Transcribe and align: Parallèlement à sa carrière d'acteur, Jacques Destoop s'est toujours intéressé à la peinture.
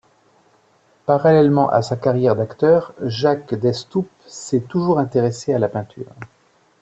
Parallèlement 1.05 1.69
à 1.69 1.83
sa 1.83 1.95
carrière 1.95 2.35
d'acteur, 2.35 2.91
Jacques 3.03 3.53
Destoop 3.53 4.09
s'est 4.25 4.61
toujours 4.61 4.97
intéressé 4.97 5.53
à 5.53 5.59
la 5.59 5.69
peinture. 5.69 6.09